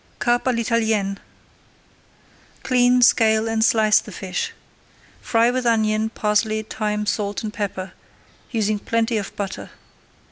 [0.19, 1.19] CARP À L'ITALIENNE
[2.63, 4.51] Clean, scale, and slice the fish.
[5.21, 7.91] Fry with onion, parsley, thyme, salt, and pepper,
[8.49, 9.69] using plenty of butter.